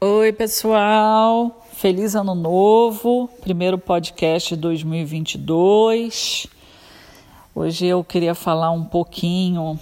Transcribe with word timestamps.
Oi, 0.00 0.32
pessoal. 0.32 1.66
Feliz 1.72 2.14
ano 2.14 2.32
novo. 2.32 3.28
Primeiro 3.40 3.76
podcast 3.76 4.54
de 4.54 4.60
2022. 4.60 6.46
Hoje 7.52 7.86
eu 7.86 8.04
queria 8.04 8.32
falar 8.32 8.70
um 8.70 8.84
pouquinho 8.84 9.76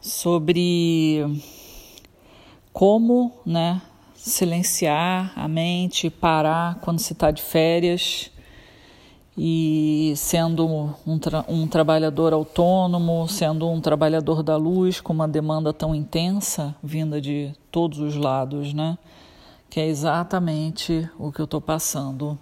sobre 0.00 1.24
como, 2.72 3.30
né, 3.46 3.80
silenciar 4.16 5.32
a 5.36 5.46
mente, 5.46 6.10
parar 6.10 6.80
quando 6.80 6.98
se 6.98 7.12
está 7.12 7.30
de 7.30 7.40
férias 7.40 8.32
e 9.38 10.12
sendo 10.16 10.92
um, 11.06 11.18
tra 11.20 11.44
um 11.46 11.68
trabalhador 11.68 12.32
autônomo, 12.32 13.28
sendo 13.28 13.68
um 13.68 13.80
trabalhador 13.80 14.42
da 14.42 14.56
luz 14.56 15.00
com 15.00 15.12
uma 15.12 15.28
demanda 15.28 15.72
tão 15.72 15.94
intensa 15.94 16.74
vinda 16.82 17.20
de 17.20 17.52
todos 17.70 18.00
os 18.00 18.16
lados, 18.16 18.74
né? 18.74 18.98
Que 19.70 19.78
é 19.78 19.86
exatamente 19.86 21.08
o 21.16 21.30
que 21.30 21.40
eu 21.40 21.44
estou 21.44 21.60
passando. 21.60 22.36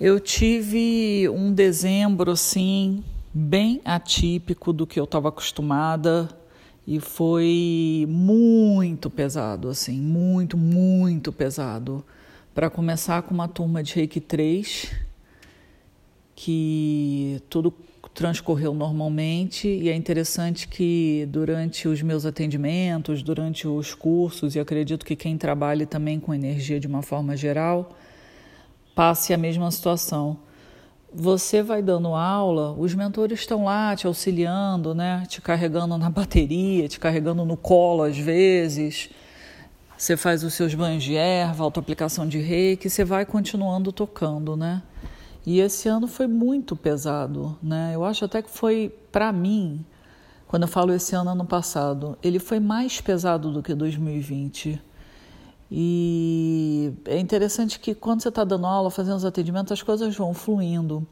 Eu 0.00 0.18
tive 0.18 1.28
um 1.28 1.52
dezembro 1.52 2.30
assim 2.30 3.04
bem 3.32 3.82
atípico 3.84 4.72
do 4.72 4.86
que 4.86 4.98
eu 4.98 5.04
estava 5.04 5.28
acostumada 5.28 6.28
e 6.86 6.98
foi 7.00 8.06
muito 8.08 9.10
pesado, 9.10 9.68
assim, 9.68 10.00
muito, 10.00 10.56
muito 10.56 11.30
pesado. 11.30 12.02
Para 12.54 12.70
começar 12.70 13.20
com 13.22 13.34
uma 13.34 13.46
turma 13.46 13.82
de 13.82 13.94
Reiki 13.94 14.20
3, 14.20 14.90
que 16.34 17.42
tudo 17.50 17.72
transcorreu 18.14 18.72
normalmente 18.72 19.66
e 19.66 19.88
é 19.88 19.94
interessante 19.94 20.68
que 20.68 21.26
durante 21.28 21.88
os 21.88 22.00
meus 22.00 22.24
atendimentos, 22.24 23.22
durante 23.22 23.66
os 23.66 23.92
cursos, 23.92 24.54
e 24.54 24.60
acredito 24.60 25.04
que 25.04 25.16
quem 25.16 25.36
trabalha 25.36 25.84
também 25.84 26.20
com 26.20 26.32
energia 26.32 26.78
de 26.78 26.86
uma 26.86 27.02
forma 27.02 27.36
geral, 27.36 27.90
passe 28.94 29.34
a 29.34 29.36
mesma 29.36 29.68
situação. 29.70 30.38
Você 31.12 31.62
vai 31.62 31.82
dando 31.82 32.14
aula, 32.14 32.72
os 32.78 32.94
mentores 32.94 33.40
estão 33.40 33.64
lá 33.64 33.94
te 33.96 34.06
auxiliando, 34.06 34.94
né? 34.94 35.24
te 35.28 35.40
carregando 35.40 35.98
na 35.98 36.08
bateria, 36.08 36.88
te 36.88 37.00
carregando 37.00 37.44
no 37.44 37.56
colo 37.56 38.04
às 38.04 38.16
vezes. 38.16 39.10
Você 39.96 40.16
faz 40.16 40.44
os 40.44 40.54
seus 40.54 40.74
banhos 40.74 41.02
de 41.02 41.16
erva, 41.16 41.64
autoaplicação 41.64 42.28
de 42.28 42.38
reiki, 42.38 42.88
você 42.88 43.04
vai 43.04 43.26
continuando 43.26 43.92
tocando, 43.92 44.56
né? 44.56 44.82
E 45.46 45.60
esse 45.60 45.88
ano 45.88 46.06
foi 46.06 46.26
muito 46.26 46.74
pesado, 46.74 47.56
né? 47.62 47.92
Eu 47.94 48.04
acho 48.04 48.24
até 48.24 48.40
que 48.40 48.48
foi 48.48 48.94
para 49.12 49.30
mim, 49.30 49.84
quando 50.48 50.62
eu 50.62 50.68
falo 50.68 50.92
esse 50.92 51.14
ano 51.14 51.30
ano 51.30 51.44
passado, 51.44 52.16
ele 52.22 52.38
foi 52.38 52.58
mais 52.58 53.00
pesado 53.00 53.52
do 53.52 53.62
que 53.62 53.74
2020. 53.74 54.80
E 55.70 56.92
é 57.04 57.18
interessante 57.18 57.78
que 57.78 57.94
quando 57.94 58.22
você 58.22 58.28
está 58.28 58.44
dando 58.44 58.66
aula, 58.66 58.90
fazendo 58.90 59.16
os 59.16 59.24
atendimentos, 59.24 59.72
as 59.72 59.82
coisas 59.82 60.16
vão 60.16 60.32
fluindo. 60.32 61.06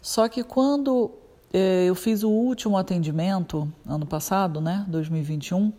Só 0.00 0.28
que 0.28 0.42
quando 0.42 1.10
é, 1.52 1.84
eu 1.86 1.94
fiz 1.94 2.22
o 2.22 2.30
último 2.30 2.76
atendimento, 2.76 3.70
ano 3.86 4.06
passado, 4.06 4.60
né, 4.60 4.84
2021, 4.88 5.72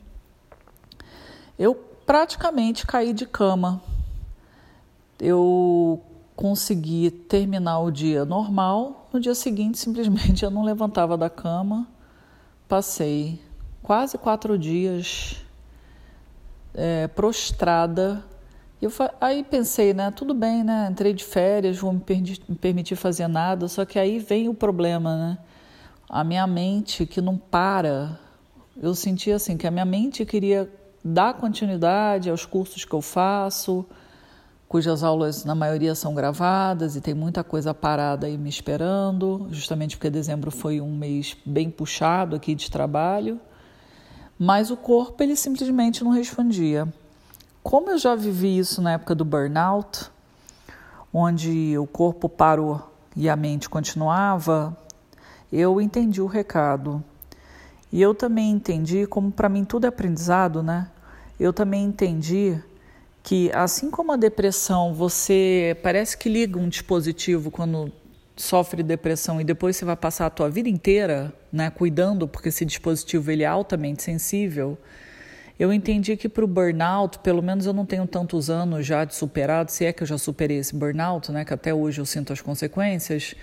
eu 1.58 1.74
praticamente 2.06 2.86
caí 2.86 3.14
de 3.14 3.26
cama. 3.26 3.82
Eu 5.20 6.02
consegui 6.40 7.12
terminar 7.12 7.80
o 7.80 7.92
dia 7.92 8.24
normal. 8.24 9.10
No 9.12 9.20
dia 9.20 9.36
seguinte, 9.36 9.78
simplesmente 9.78 10.42
eu 10.46 10.50
não 10.50 10.64
levantava 10.64 11.18
da 11.18 11.30
cama. 11.30 11.86
Passei 12.66 13.42
quase 13.84 14.18
quatro 14.18 14.58
dias 14.58 15.36
é, 16.74 17.10
prostrada. 17.10 18.24
Eu, 18.82 18.90
aí 19.20 19.44
pensei, 19.44 19.94
né? 19.94 20.12
Tudo 20.12 20.34
bem, 20.34 20.64
né? 20.64 20.88
Entrei 20.90 21.14
de 21.14 21.26
férias, 21.26 21.78
vou 21.78 21.92
me, 21.92 22.02
me 22.48 22.56
permitir 22.56 22.96
fazer 22.96 23.28
nada. 23.28 23.68
Só 23.68 23.84
que 23.84 24.00
aí 24.00 24.18
vem 24.18 24.48
o 24.48 24.54
problema, 24.54 25.18
né? 25.18 25.38
A 26.08 26.24
minha 26.24 26.48
mente 26.48 27.06
que 27.06 27.20
não 27.20 27.36
para. 27.36 28.18
Eu 28.82 28.96
senti 28.96 29.30
assim 29.30 29.58
que 29.58 29.68
a 29.68 29.72
minha 29.72 29.84
mente 29.84 30.26
queria 30.26 30.72
dar 31.04 31.34
continuidade 31.34 32.30
aos 32.30 32.46
cursos 32.46 32.86
que 32.86 32.94
eu 32.94 33.02
faço 33.02 33.86
cujas 34.70 35.04
aulas 35.04 35.44
na 35.44 35.56
maioria 35.56 35.96
são 35.96 36.14
gravadas 36.14 36.96
e 36.96 37.02
tem 37.02 37.16
muita 37.16 37.44
coisa 37.44 37.74
parada 37.74 38.28
aí 38.28 38.38
me 38.38 38.48
esperando, 38.48 39.48
justamente 39.50 39.98
porque 39.98 40.12
dezembro 40.12 40.52
foi 40.52 40.80
um 40.80 40.96
mês 40.96 41.36
bem 41.44 41.72
puxado 41.72 42.36
aqui 42.36 42.54
de 42.54 42.70
trabalho. 42.70 43.42
Mas 44.38 44.70
o 44.70 44.78
corpo 44.78 45.24
ele 45.24 45.36
simplesmente 45.36 46.04
não 46.04 46.12
respondia. 46.12 46.88
Como 47.64 47.90
eu 47.90 47.98
já 47.98 48.14
vivi 48.14 48.60
isso 48.60 48.80
na 48.80 48.92
época 48.92 49.16
do 49.16 49.26
burnout, 49.26 50.12
onde 51.12 51.76
o 51.76 51.88
corpo 51.88 52.30
parou 52.30 52.92
e 53.16 53.28
a 53.28 53.36
mente 53.36 53.68
continuava, 53.68 54.78
eu 55.52 55.82
entendi 55.82 56.22
o 56.22 56.28
recado. 56.28 57.04
E 57.92 58.00
eu 58.00 58.14
também 58.14 58.52
entendi, 58.52 59.08
como 59.08 59.32
para 59.32 59.50
mim 59.50 59.66
tudo 59.66 59.86
é 59.86 59.88
aprendizado, 59.88 60.62
né? 60.62 60.92
Eu 61.40 61.52
também 61.52 61.84
entendi 61.86 62.62
que 63.24 63.52
assim 63.54 63.90
como 63.90 64.12
a 64.12 64.18
depressão, 64.18 64.94
você 64.94 65.78
parece 65.84 66.18
que 66.18 66.30
liga 66.30 66.58
um 66.58 66.70
dispositivo 66.70 67.52
quando 67.52 67.92
sofre 68.36 68.82
depressão 68.82 69.42
e 69.42 69.44
depois 69.44 69.76
você 69.76 69.84
vai 69.84 69.96
passar 69.96 70.26
a 70.26 70.30
tua 70.30 70.50
vida 70.50 70.70
inteira, 70.70 71.34
né, 71.52 71.70
cuidando, 71.70 72.28
porque 72.28 72.50
esse 72.50 72.64
dispositivo 72.64 73.30
ele 73.32 73.44
é 73.44 73.48
altamente 73.48 74.02
sensível. 74.02 74.78
Eu 75.60 75.74
entendi 75.74 76.16
que 76.16 76.30
para 76.30 76.46
o 76.46 76.48
burnout, 76.48 77.20
pelo 77.20 77.42
menos 77.42 77.66
eu 77.66 77.74
não 77.74 77.86
tenho 77.86 78.08
tantos 78.08 78.50
anos 78.50 78.86
já 78.86 79.04
de 79.04 79.14
superado, 79.14 79.70
se 79.72 79.84
é 79.84 79.92
que 79.92 80.04
eu 80.04 80.08
já 80.08 80.18
superei 80.18 80.58
esse 80.58 80.74
burnout, 80.74 81.32
né, 81.34 81.44
que 81.44 81.54
até 81.54 81.74
hoje 81.74 82.00
eu 82.00 82.06
sinto 82.06 82.32
as 82.32 82.40
consequências. 82.40 83.36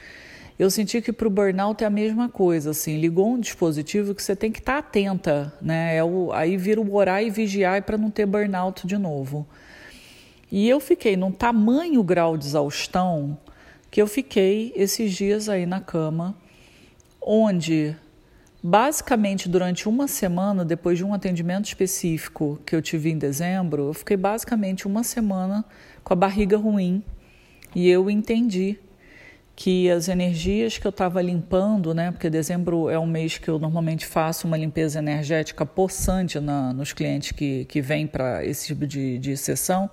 Eu 0.59 0.71
senti 0.71 1.03
que 1.03 1.13
para 1.13 1.29
o 1.29 1.31
burnout 1.31 1.85
é 1.85 1.87
a 1.87 1.91
mesma 1.91 2.31
coisa, 2.31 2.71
assim, 2.71 2.99
ligou 2.99 3.35
um 3.35 3.39
dispositivo 3.39 4.15
que 4.15 4.23
você 4.23 4.35
tem 4.35 4.51
que 4.51 4.61
estar 4.61 4.73
tá 4.73 4.79
atenta, 4.79 5.53
né? 5.61 5.95
É 5.95 6.03
o, 6.03 6.33
aí 6.33 6.57
vira 6.57 6.81
o 6.81 6.95
orar 6.95 7.23
e 7.23 7.29
vigiar 7.29 7.83
para 7.83 7.99
não 7.99 8.11
ter 8.11 8.25
burnout 8.25 8.87
de 8.87 8.97
novo. 8.97 9.47
E 10.51 10.69
eu 10.69 10.79
fiquei 10.79 11.17
num 11.17 11.33
tamanho 11.33 12.03
grau 12.03 12.37
de 12.37 12.47
exaustão 12.47 13.37
que 13.91 14.01
eu 14.01 14.07
fiquei 14.07 14.73
esses 14.77 15.13
dias 15.13 15.49
aí 15.49 15.67
na 15.67 15.81
cama, 15.81 16.35
onde 17.21 17.97
basicamente 18.63 19.49
durante 19.49 19.89
uma 19.89 20.09
semana, 20.09 20.65
depois 20.65 20.99
de 20.99 21.05
um 21.05 21.15
atendimento 21.15 21.67
específico 21.67 22.61
que 22.67 22.75
eu 22.75 22.83
tive 22.83 23.11
em 23.11 23.19
dezembro, 23.19 23.89
eu 23.89 23.95
fiquei 23.95 24.17
basicamente 24.17 24.87
uma 24.87 25.03
semana 25.03 25.65
com 26.03 26.13
a 26.13 26.17
barriga 26.17 26.57
ruim. 26.57 27.03
E 27.75 27.89
eu 27.89 28.11
entendi 28.11 28.79
que 29.55 29.91
as 29.91 30.09
energias 30.09 30.77
que 30.77 30.87
eu 30.87 30.91
estava 30.91 31.23
limpando, 31.23 31.95
né, 31.95 32.11
porque 32.11 32.29
dezembro 32.29 32.91
é 32.91 32.99
um 32.99 33.07
mês 33.07 33.39
que 33.39 33.49
eu 33.49 33.59
normalmente 33.59 34.05
faço 34.05 34.47
uma 34.47 34.57
limpeza 34.57 34.99
energética 34.99 35.65
possante 35.65 36.39
na, 36.39 36.75
nos 36.75 36.93
clientes 36.93 37.33
que, 37.33 37.65
que 37.65 37.81
vêm 37.81 38.07
para 38.07 38.45
esse 38.45 38.67
tipo 38.67 38.87
de, 38.87 39.19
de 39.19 39.37
sessão, 39.37 39.89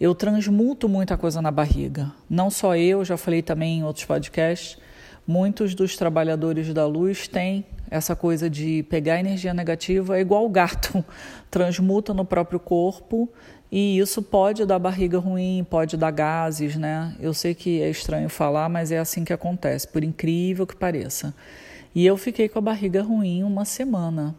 eu 0.00 0.14
transmuto 0.14 0.88
muita 0.88 1.16
coisa 1.16 1.42
na 1.42 1.50
barriga. 1.50 2.12
Não 2.28 2.50
só 2.50 2.76
eu, 2.76 3.04
já 3.04 3.16
falei 3.16 3.42
também 3.42 3.78
em 3.78 3.84
outros 3.84 4.04
podcasts, 4.04 4.78
muitos 5.26 5.74
dos 5.74 5.96
trabalhadores 5.96 6.72
da 6.72 6.86
luz 6.86 7.26
têm 7.26 7.64
essa 7.90 8.14
coisa 8.14 8.48
de 8.48 8.82
pegar 8.84 9.18
energia 9.18 9.52
negativa, 9.52 10.16
é 10.16 10.20
igual 10.20 10.44
o 10.44 10.48
gato, 10.48 11.04
transmuta 11.50 12.14
no 12.14 12.24
próprio 12.24 12.60
corpo 12.60 13.28
e 13.70 13.98
isso 13.98 14.22
pode 14.22 14.64
dar 14.64 14.78
barriga 14.78 15.18
ruim, 15.18 15.66
pode 15.68 15.96
dar 15.96 16.10
gases, 16.10 16.76
né? 16.76 17.14
Eu 17.20 17.34
sei 17.34 17.54
que 17.54 17.82
é 17.82 17.90
estranho 17.90 18.28
falar, 18.28 18.68
mas 18.68 18.90
é 18.90 18.98
assim 18.98 19.24
que 19.24 19.32
acontece, 19.32 19.86
por 19.86 20.02
incrível 20.02 20.66
que 20.66 20.74
pareça. 20.74 21.34
E 21.94 22.06
eu 22.06 22.16
fiquei 22.16 22.48
com 22.48 22.58
a 22.58 22.62
barriga 22.62 23.02
ruim 23.02 23.42
uma 23.42 23.64
semana. 23.64 24.34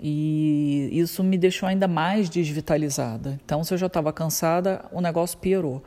E 0.00 0.88
isso 0.92 1.24
me 1.24 1.36
deixou 1.36 1.68
ainda 1.68 1.88
mais 1.88 2.30
desvitalizada. 2.30 3.38
Então, 3.44 3.64
se 3.64 3.74
eu 3.74 3.78
já 3.78 3.86
estava 3.86 4.12
cansada, 4.12 4.84
o 4.92 5.00
negócio 5.00 5.38
piorou. 5.38 5.82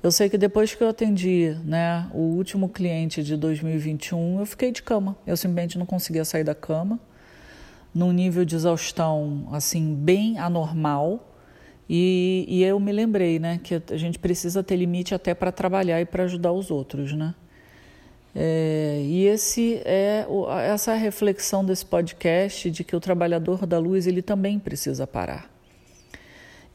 Eu 0.00 0.12
sei 0.12 0.28
que 0.28 0.38
depois 0.38 0.74
que 0.74 0.82
eu 0.82 0.88
atendi 0.88 1.56
né, 1.64 2.08
o 2.14 2.20
último 2.20 2.68
cliente 2.68 3.22
de 3.22 3.36
2021, 3.36 4.38
eu 4.38 4.46
fiquei 4.46 4.70
de 4.70 4.80
cama. 4.80 5.16
Eu 5.26 5.36
simplesmente 5.36 5.76
não 5.76 5.84
conseguia 5.84 6.24
sair 6.24 6.44
da 6.44 6.54
cama, 6.54 7.00
num 7.92 8.12
nível 8.12 8.44
de 8.44 8.54
exaustão 8.54 9.48
assim 9.50 9.94
bem 9.94 10.38
anormal. 10.38 11.34
E, 11.90 12.44
e 12.46 12.62
eu 12.62 12.78
me 12.78 12.92
lembrei 12.92 13.40
né, 13.40 13.58
que 13.60 13.74
a 13.74 13.96
gente 13.96 14.20
precisa 14.20 14.62
ter 14.62 14.76
limite 14.76 15.14
até 15.14 15.34
para 15.34 15.50
trabalhar 15.50 16.00
e 16.00 16.06
para 16.06 16.24
ajudar 16.24 16.52
os 16.52 16.70
outros. 16.70 17.12
Né? 17.12 17.34
É, 18.40 19.02
e 19.04 19.26
esse 19.26 19.82
é 19.84 20.24
essa 20.72 20.92
é 20.92 20.96
reflexão 20.96 21.64
desse 21.64 21.84
podcast 21.84 22.70
de 22.70 22.84
que 22.84 22.94
o 22.94 23.00
trabalhador 23.00 23.66
da 23.66 23.80
luz 23.80 24.06
ele 24.06 24.22
também 24.22 24.60
precisa 24.60 25.08
parar. 25.08 25.50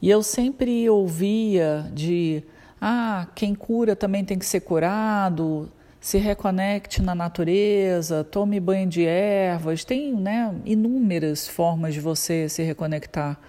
E 0.02 0.10
eu 0.10 0.22
sempre 0.22 0.90
ouvia 0.90 1.90
de 1.90 2.42
ah, 2.78 3.26
quem 3.34 3.54
cura 3.54 3.96
também 3.96 4.22
tem 4.22 4.38
que 4.38 4.44
ser 4.44 4.60
curado, 4.60 5.72
se 5.98 6.18
reconecte 6.18 7.00
na 7.00 7.14
natureza, 7.14 8.22
tome 8.22 8.60
banho 8.60 8.86
de 8.86 9.06
ervas, 9.06 9.84
tem 9.84 10.12
né, 10.12 10.54
inúmeras 10.66 11.48
formas 11.48 11.94
de 11.94 12.00
você 12.00 12.46
se 12.46 12.62
reconectar. 12.62 13.40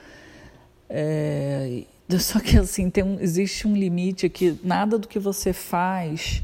É, 0.90 1.84
só 2.18 2.40
que 2.40 2.58
assim, 2.58 2.90
um, 3.04 3.20
existe 3.20 3.68
um 3.68 3.76
limite 3.76 4.30
que 4.30 4.58
nada 4.64 4.98
do 4.98 5.06
que 5.06 5.20
você 5.20 5.52
faz 5.52 6.42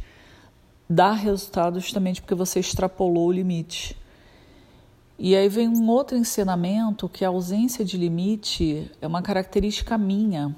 dá 0.91 1.13
resultado 1.13 1.79
justamente 1.79 2.21
porque 2.21 2.35
você 2.35 2.59
extrapolou 2.59 3.29
o 3.29 3.31
limite. 3.31 3.95
E 5.17 5.35
aí 5.35 5.47
vem 5.47 5.69
um 5.69 5.87
outro 5.87 6.17
ensinamento 6.17 7.07
que 7.07 7.23
a 7.23 7.29
ausência 7.29 7.85
de 7.85 7.95
limite 7.95 8.91
é 8.99 9.07
uma 9.07 9.21
característica 9.21 9.97
minha. 9.97 10.53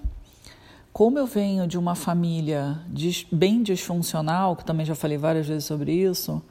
Como 0.91 1.19
eu 1.19 1.27
venho 1.27 1.68
de 1.68 1.77
uma 1.77 1.94
família 1.94 2.80
bem 3.31 3.62
disfuncional, 3.62 4.56
que 4.56 4.65
também 4.65 4.85
já 4.85 4.95
falei 4.95 5.18
várias 5.18 5.47
vezes 5.47 5.65
sobre 5.65 5.91
isso, 5.91 6.41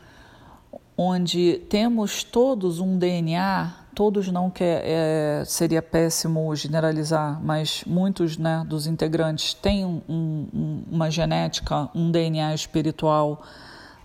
onde 0.96 1.60
temos 1.68 2.22
todos 2.22 2.78
um 2.78 2.96
DNA, 2.96 3.72
todos 3.94 4.28
não 4.28 4.48
que 4.48 4.62
é, 4.62 5.42
seria 5.44 5.82
péssimo 5.82 6.54
generalizar, 6.54 7.40
mas 7.42 7.82
muitos 7.84 8.36
né, 8.36 8.64
dos 8.68 8.86
integrantes 8.86 9.54
têm 9.54 9.84
um, 9.84 10.02
um, 10.08 10.82
uma 10.90 11.10
genética, 11.10 11.88
um 11.94 12.10
DNA 12.10 12.54
espiritual 12.54 13.42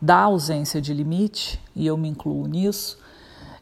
da 0.02 0.20
ausência 0.22 0.82
de 0.82 0.94
limite, 0.94 1.60
e 1.76 1.88
eu 1.88 1.98
me 1.98 2.08
incluo 2.08 2.48
nisso. 2.48 2.98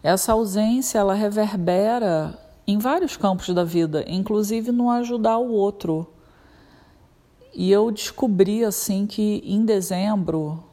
Essa 0.04 0.34
ausência 0.34 1.00
ela 1.00 1.14
reverbera 1.14 2.38
em 2.68 2.78
vários 2.78 3.16
campos 3.16 3.50
da 3.50 3.64
vida, 3.64 4.04
inclusive 4.08 4.72
no 4.72 4.90
ajudar 4.90 5.38
o 5.38 5.52
outro. 5.52 6.08
E 7.54 7.72
eu 7.72 7.90
descobri 7.92 8.66
assim 8.66 9.08
que 9.08 9.42
em 9.46 9.64
dezembro, 9.64 10.64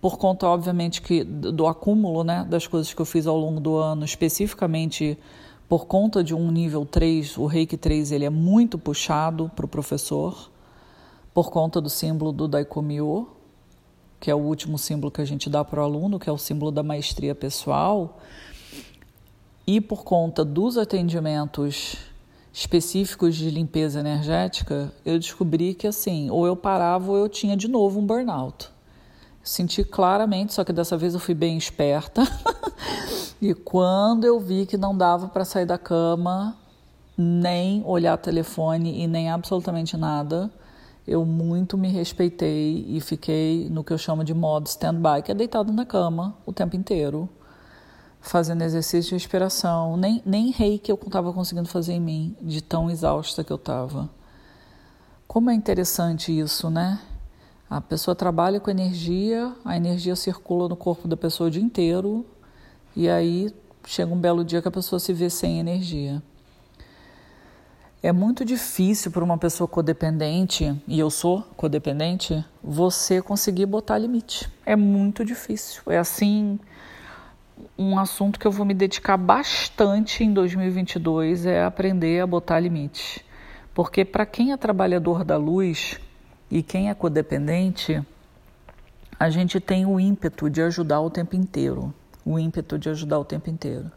por 0.00 0.18
conta 0.18 0.46
obviamente 0.46 1.00
que 1.00 1.22
do 1.22 1.66
acúmulo, 1.66 2.24
né, 2.24 2.46
das 2.48 2.66
coisas 2.66 2.92
que 2.92 3.00
eu 3.00 3.06
fiz 3.06 3.26
ao 3.26 3.38
longo 3.38 3.60
do 3.60 3.76
ano, 3.76 4.04
especificamente 4.04 5.18
por 5.68 5.86
conta 5.86 6.22
de 6.22 6.34
um 6.34 6.50
nível 6.50 6.84
3, 6.84 7.38
o 7.38 7.46
Reiki 7.46 7.76
3 7.76 8.12
ele 8.12 8.24
é 8.24 8.30
muito 8.30 8.78
puxado 8.78 9.50
para 9.54 9.66
o 9.66 9.68
professor, 9.68 10.50
por 11.34 11.50
conta 11.50 11.80
do 11.80 11.90
símbolo 11.90 12.32
do 12.32 12.48
Daikomyo, 12.48 13.35
que 14.20 14.30
é 14.30 14.34
o 14.34 14.38
último 14.38 14.78
símbolo 14.78 15.10
que 15.10 15.20
a 15.20 15.24
gente 15.24 15.48
dá 15.48 15.64
para 15.64 15.80
o 15.80 15.84
aluno, 15.84 16.18
que 16.18 16.28
é 16.28 16.32
o 16.32 16.38
símbolo 16.38 16.70
da 16.70 16.82
maestria 16.82 17.34
pessoal 17.34 18.18
e 19.66 19.80
por 19.80 20.04
conta 20.04 20.44
dos 20.44 20.78
atendimentos 20.78 21.96
específicos 22.52 23.34
de 23.34 23.50
limpeza 23.50 23.98
energética, 23.98 24.92
eu 25.04 25.18
descobri 25.18 25.74
que 25.74 25.88
assim, 25.88 26.30
ou 26.30 26.46
eu 26.46 26.54
parava 26.54 27.10
ou 27.10 27.16
eu 27.16 27.28
tinha 27.28 27.56
de 27.56 27.66
novo 27.66 27.98
um 27.98 28.06
burnout. 28.06 28.70
Senti 29.42 29.82
claramente, 29.82 30.54
só 30.54 30.62
que 30.64 30.72
dessa 30.72 30.96
vez 30.96 31.14
eu 31.14 31.20
fui 31.20 31.34
bem 31.34 31.58
esperta. 31.58 32.22
e 33.42 33.52
quando 33.54 34.24
eu 34.24 34.38
vi 34.38 34.66
que 34.66 34.76
não 34.76 34.96
dava 34.96 35.28
para 35.28 35.44
sair 35.44 35.66
da 35.66 35.76
cama, 35.76 36.56
nem 37.18 37.82
olhar 37.84 38.16
telefone 38.18 39.02
e 39.02 39.06
nem 39.06 39.30
absolutamente 39.30 39.96
nada, 39.96 40.50
eu 41.06 41.24
muito 41.24 41.78
me 41.78 41.88
respeitei 41.88 42.84
e 42.88 43.00
fiquei 43.00 43.68
no 43.70 43.84
que 43.84 43.92
eu 43.92 43.98
chamo 43.98 44.24
de 44.24 44.34
modo 44.34 44.66
stand-by, 44.66 45.22
que 45.24 45.30
é 45.30 45.34
deitado 45.34 45.72
na 45.72 45.86
cama 45.86 46.36
o 46.44 46.52
tempo 46.52 46.76
inteiro 46.76 47.28
fazendo 48.26 48.62
exercício 48.62 49.10
de 49.10 49.14
respiração, 49.14 49.96
nem, 49.96 50.20
nem 50.26 50.50
reiki 50.50 50.90
eu 50.90 50.98
estava 51.06 51.32
conseguindo 51.32 51.68
fazer 51.68 51.92
em 51.92 52.00
mim, 52.00 52.36
de 52.42 52.60
tão 52.60 52.90
exausta 52.90 53.44
que 53.44 53.52
eu 53.52 53.56
estava. 53.56 54.10
Como 55.28 55.48
é 55.48 55.54
interessante 55.54 56.36
isso, 56.36 56.68
né? 56.68 57.00
A 57.70 57.80
pessoa 57.80 58.16
trabalha 58.16 58.58
com 58.58 58.68
energia, 58.68 59.54
a 59.64 59.76
energia 59.76 60.16
circula 60.16 60.68
no 60.68 60.76
corpo 60.76 61.06
da 61.06 61.16
pessoa 61.16 61.48
o 61.48 61.50
dia 61.50 61.62
inteiro, 61.62 62.26
e 62.96 63.08
aí 63.08 63.54
chega 63.86 64.12
um 64.12 64.18
belo 64.18 64.44
dia 64.44 64.60
que 64.60 64.68
a 64.68 64.72
pessoa 64.72 64.98
se 64.98 65.12
vê 65.12 65.30
sem 65.30 65.60
energia. 65.60 66.20
É 68.06 68.12
muito 68.12 68.44
difícil 68.44 69.10
para 69.10 69.24
uma 69.24 69.36
pessoa 69.36 69.66
codependente, 69.66 70.80
e 70.86 70.96
eu 70.96 71.10
sou 71.10 71.42
codependente, 71.56 72.44
você 72.62 73.20
conseguir 73.20 73.66
botar 73.66 73.98
limite. 73.98 74.48
É 74.64 74.76
muito 74.76 75.24
difícil. 75.24 75.82
É 75.88 75.98
assim 75.98 76.56
um 77.76 77.98
assunto 77.98 78.38
que 78.38 78.46
eu 78.46 78.52
vou 78.52 78.64
me 78.64 78.74
dedicar 78.74 79.16
bastante 79.16 80.22
em 80.22 80.32
2022 80.32 81.46
é 81.46 81.64
aprender 81.64 82.20
a 82.20 82.28
botar 82.28 82.60
limite. 82.60 83.26
Porque 83.74 84.04
para 84.04 84.24
quem 84.24 84.52
é 84.52 84.56
trabalhador 84.56 85.24
da 85.24 85.36
luz 85.36 85.98
e 86.48 86.62
quem 86.62 86.88
é 86.88 86.94
codependente, 86.94 88.00
a 89.18 89.28
gente 89.30 89.58
tem 89.58 89.84
o 89.84 89.98
ímpeto 89.98 90.48
de 90.48 90.62
ajudar 90.62 91.00
o 91.00 91.10
tempo 91.10 91.34
inteiro, 91.34 91.92
o 92.24 92.38
ímpeto 92.38 92.78
de 92.78 92.88
ajudar 92.88 93.18
o 93.18 93.24
tempo 93.24 93.50
inteiro. 93.50 93.90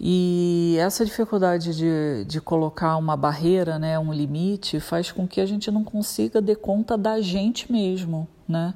E 0.00 0.76
essa 0.78 1.04
dificuldade 1.04 1.76
de, 1.76 2.24
de 2.24 2.40
colocar 2.40 2.96
uma 2.96 3.16
barreira, 3.16 3.80
né, 3.80 3.98
um 3.98 4.12
limite, 4.12 4.78
faz 4.78 5.10
com 5.10 5.26
que 5.26 5.40
a 5.40 5.46
gente 5.46 5.72
não 5.72 5.82
consiga 5.82 6.40
dar 6.40 6.54
conta 6.54 6.96
da 6.96 7.20
gente 7.20 7.70
mesmo, 7.72 8.28
né? 8.46 8.74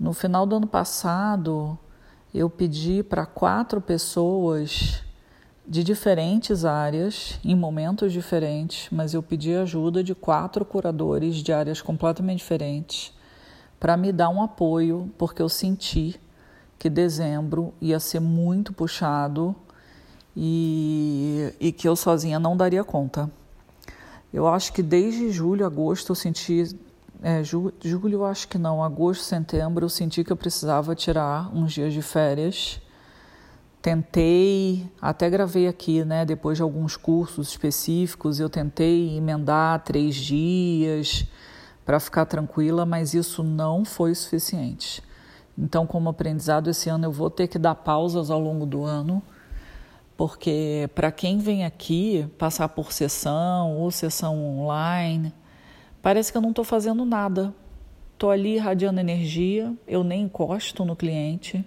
No 0.00 0.12
final 0.12 0.44
do 0.44 0.56
ano 0.56 0.66
passado, 0.66 1.78
eu 2.34 2.50
pedi 2.50 3.04
para 3.04 3.24
quatro 3.24 3.80
pessoas 3.80 5.04
de 5.64 5.84
diferentes 5.84 6.64
áreas, 6.64 7.38
em 7.44 7.54
momentos 7.54 8.12
diferentes, 8.12 8.88
mas 8.90 9.14
eu 9.14 9.22
pedi 9.22 9.54
ajuda 9.54 10.02
de 10.02 10.16
quatro 10.16 10.64
curadores 10.64 11.36
de 11.36 11.52
áreas 11.52 11.80
completamente 11.80 12.38
diferentes 12.38 13.14
para 13.78 13.96
me 13.96 14.10
dar 14.10 14.30
um 14.30 14.42
apoio, 14.42 15.12
porque 15.16 15.40
eu 15.40 15.48
senti 15.48 16.20
que 16.76 16.90
dezembro 16.90 17.72
ia 17.80 18.00
ser 18.00 18.18
muito 18.18 18.72
puxado 18.72 19.54
e, 20.36 21.52
e 21.60 21.72
que 21.72 21.88
eu 21.88 21.96
sozinha 21.96 22.38
não 22.38 22.56
daria 22.56 22.84
conta. 22.84 23.30
Eu 24.32 24.48
acho 24.48 24.72
que 24.72 24.82
desde 24.82 25.30
julho, 25.30 25.66
agosto, 25.66 26.10
eu 26.10 26.16
senti 26.16 26.74
é, 27.22 27.44
julho, 27.44 27.72
julho 27.80 28.24
acho 28.24 28.48
que 28.48 28.58
não, 28.58 28.82
agosto, 28.82 29.22
setembro 29.22 29.84
eu 29.84 29.88
senti 29.88 30.24
que 30.24 30.32
eu 30.32 30.36
precisava 30.36 30.92
tirar 30.94 31.54
uns 31.54 31.72
dias 31.72 31.92
de 31.92 32.02
férias. 32.02 32.80
Tentei, 33.80 34.90
até 35.00 35.30
gravei 35.30 35.68
aqui, 35.68 36.04
né? 36.04 36.24
Depois 36.24 36.56
de 36.56 36.62
alguns 36.62 36.96
cursos 36.96 37.48
específicos, 37.48 38.40
eu 38.40 38.50
tentei 38.50 39.16
emendar 39.16 39.84
três 39.84 40.16
dias 40.16 41.24
para 41.84 42.00
ficar 42.00 42.26
tranquila, 42.26 42.84
mas 42.84 43.14
isso 43.14 43.42
não 43.42 43.84
foi 43.84 44.14
suficiente. 44.14 45.02
Então, 45.56 45.86
como 45.86 46.08
aprendizado, 46.08 46.70
esse 46.70 46.88
ano 46.88 47.04
eu 47.04 47.12
vou 47.12 47.30
ter 47.30 47.46
que 47.46 47.58
dar 47.58 47.74
pausas 47.74 48.30
ao 48.30 48.40
longo 48.40 48.66
do 48.66 48.84
ano, 48.84 49.22
porque 50.16 50.88
para 50.94 51.10
quem 51.10 51.38
vem 51.38 51.64
aqui 51.64 52.26
passar 52.38 52.68
por 52.68 52.92
sessão 52.92 53.76
ou 53.76 53.90
sessão 53.90 54.36
online, 54.60 55.32
Parece 56.02 56.32
que 56.32 56.36
eu 56.36 56.42
não 56.42 56.50
estou 56.50 56.64
fazendo 56.64 57.04
nada. 57.04 57.54
Estou 58.12 58.32
ali 58.32 58.56
irradiando 58.56 58.98
energia, 58.98 59.72
eu 59.86 60.02
nem 60.02 60.22
encosto 60.22 60.84
no 60.84 60.96
cliente. 60.96 61.64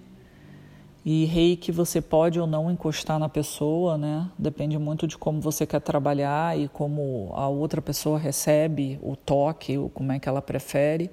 E 1.05 1.23
reiki 1.25 1.71
você 1.71 2.01
pode 2.01 2.37
ou 2.39 2.45
não 2.45 2.69
encostar 2.69 3.17
na 3.17 3.29
pessoa, 3.29 3.97
né? 3.97 4.29
Depende 4.37 4.77
muito 4.77 5.07
de 5.07 5.17
como 5.17 5.39
você 5.39 5.65
quer 5.65 5.79
trabalhar 5.79 6.59
e 6.59 6.67
como 6.67 7.31
a 7.33 7.47
outra 7.47 7.81
pessoa 7.81 8.19
recebe 8.19 8.99
o 9.01 9.15
toque, 9.15 9.77
ou 9.77 9.89
como 9.89 10.11
é 10.11 10.19
que 10.19 10.27
ela 10.27 10.41
prefere. 10.41 11.09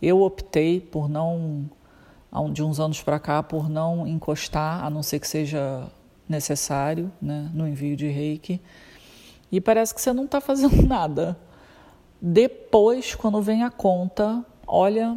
Eu 0.00 0.22
optei 0.22 0.80
por 0.80 1.08
não, 1.08 1.68
de 2.50 2.62
uns 2.62 2.80
anos 2.80 3.02
para 3.02 3.18
cá, 3.18 3.42
por 3.42 3.68
não 3.68 4.06
encostar, 4.06 4.82
a 4.84 4.88
não 4.88 5.02
ser 5.02 5.18
que 5.18 5.28
seja 5.28 5.86
necessário, 6.34 7.10
né? 7.22 7.50
No 7.54 7.66
envio 7.66 7.96
de 7.96 8.08
reiki. 8.08 8.60
E 9.50 9.60
parece 9.60 9.94
que 9.94 10.00
você 10.00 10.12
não 10.12 10.24
está 10.24 10.40
fazendo 10.40 10.82
nada. 10.86 11.36
Depois, 12.20 13.14
quando 13.14 13.40
vem 13.40 13.62
a 13.62 13.70
conta, 13.70 14.44
olha, 14.66 15.16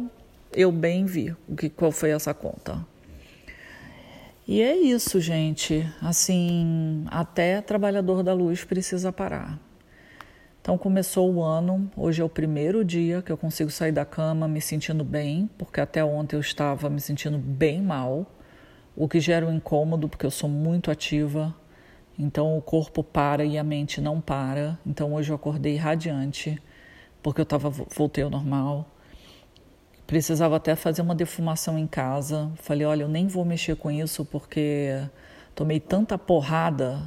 eu 0.52 0.70
bem 0.70 1.04
vi 1.04 1.34
o 1.48 1.56
que 1.56 1.68
qual 1.68 1.90
foi 1.90 2.10
essa 2.10 2.32
conta. 2.32 2.86
E 4.46 4.62
é 4.62 4.76
isso, 4.76 5.20
gente. 5.20 5.86
Assim, 6.00 7.04
até 7.10 7.60
trabalhador 7.60 8.22
da 8.22 8.32
luz 8.32 8.64
precisa 8.64 9.12
parar. 9.12 9.58
Então 10.60 10.76
começou 10.76 11.32
o 11.32 11.42
ano, 11.42 11.90
hoje 11.96 12.20
é 12.20 12.24
o 12.24 12.28
primeiro 12.28 12.84
dia 12.84 13.22
que 13.22 13.32
eu 13.32 13.38
consigo 13.38 13.70
sair 13.70 13.92
da 13.92 14.04
cama 14.04 14.46
me 14.46 14.60
sentindo 14.60 15.02
bem, 15.02 15.48
porque 15.56 15.80
até 15.80 16.04
ontem 16.04 16.36
eu 16.36 16.40
estava 16.40 16.90
me 16.90 17.00
sentindo 17.00 17.38
bem 17.38 17.80
mal, 17.80 18.26
o 18.98 19.06
que 19.06 19.20
gera 19.20 19.46
um 19.46 19.54
incômodo 19.54 20.08
porque 20.08 20.26
eu 20.26 20.30
sou 20.30 20.50
muito 20.50 20.90
ativa. 20.90 21.54
Então 22.18 22.58
o 22.58 22.60
corpo 22.60 23.04
para 23.04 23.44
e 23.44 23.56
a 23.56 23.62
mente 23.62 24.00
não 24.00 24.20
para. 24.20 24.76
Então 24.84 25.14
hoje 25.14 25.30
eu 25.30 25.36
acordei 25.36 25.76
radiante 25.76 26.60
porque 27.22 27.40
eu 27.40 27.46
tava, 27.46 27.70
voltei 27.70 28.24
ao 28.24 28.30
normal. 28.30 28.90
Precisava 30.04 30.56
até 30.56 30.74
fazer 30.74 31.00
uma 31.00 31.14
defumação 31.14 31.78
em 31.78 31.86
casa. 31.86 32.50
Falei, 32.56 32.84
olha, 32.84 33.02
eu 33.02 33.08
nem 33.08 33.28
vou 33.28 33.44
mexer 33.44 33.76
com 33.76 33.88
isso 33.88 34.24
porque 34.24 35.00
tomei 35.54 35.78
tanta 35.78 36.18
porrada 36.18 37.00